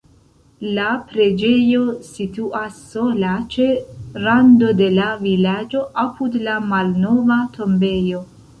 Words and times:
La 0.77 0.85
preĝejo 1.09 1.81
situas 2.07 2.79
sola 2.93 3.35
ĉe 3.57 3.67
rando 4.25 4.73
de 4.81 4.89
la 4.97 5.13
vilaĝo 5.27 5.85
apud 6.07 6.39
la 6.49 6.59
malnova 6.73 7.39
tombejo. 7.61 8.27